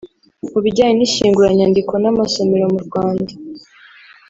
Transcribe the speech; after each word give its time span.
mu 0.51 0.59
bijyanye 0.65 0.93
n’ishyinguranyandiko 0.95 1.93
n’amasomero 2.03 2.65
mu 2.73 2.79
Rwanda 2.85 3.31